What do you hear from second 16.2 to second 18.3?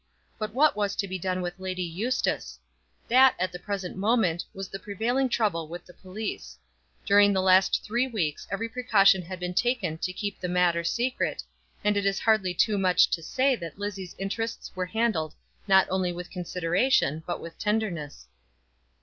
consideration but with tenderness.